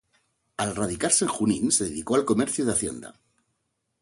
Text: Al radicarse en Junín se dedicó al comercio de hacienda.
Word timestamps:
Al 0.65 0.71
radicarse 0.75 1.25
en 1.25 1.29
Junín 1.29 1.71
se 1.71 1.83
dedicó 1.83 2.15
al 2.15 2.25
comercio 2.25 2.65
de 2.65 2.71
hacienda. 2.71 3.21